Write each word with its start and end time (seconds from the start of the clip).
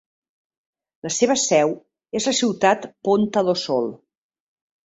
La 1.07 1.11
seva 1.17 1.35
seu 1.43 1.75
és 2.21 2.27
la 2.31 2.35
ciutat 2.39 2.89
Ponta 3.09 3.45
do 3.51 3.59
Sol. 3.69 3.93